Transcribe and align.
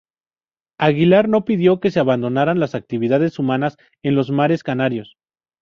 Aguilar 0.79 1.29
no 1.29 1.45
pidió 1.45 1.79
que 1.79 1.91
se 1.91 1.99
abandonaran 1.99 2.59
las 2.59 2.73
actividades 2.73 3.37
humanas 3.37 3.77
en 4.01 4.15
los 4.15 4.31
mares 4.31 4.63
canarios. 4.63 5.15